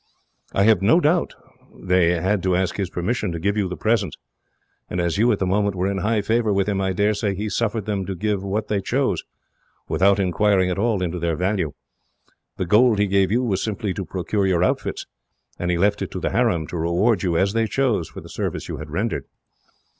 [0.51, 1.35] "I have no doubt
[1.79, 4.17] they had to ask his permission to give you the presents,
[4.89, 7.49] and as you, at the moment, were in high favour with him, I daresay he
[7.49, 9.21] suffered them to give what they chose,
[9.87, 11.73] without inquiring at all into their value.
[12.57, 15.05] The gold he gave you was simply to procure your outfits,
[15.59, 18.27] and he left it to the harem to reward you, as they chose, for the
[18.27, 19.25] service you had rendered.